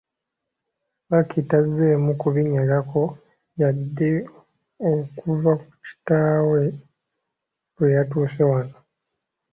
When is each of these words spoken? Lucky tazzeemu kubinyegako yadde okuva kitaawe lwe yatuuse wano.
Lucky 1.09 1.41
tazzeemu 1.49 2.11
kubinyegako 2.21 3.01
yadde 3.59 4.09
okuva 4.91 5.53
kitaawe 5.85 6.61
lwe 7.75 7.87
yatuuse 7.95 8.43
wano. 8.51 8.77